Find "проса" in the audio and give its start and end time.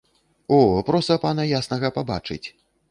0.89-1.19